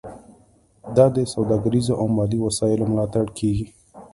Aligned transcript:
دا 0.95 1.05
د 1.15 1.17
سوداګریزو 1.33 1.93
او 2.01 2.05
مالي 2.15 2.39
وسایلو 2.45 2.85
ملاتړ 2.91 3.25
کیږي 3.39 3.65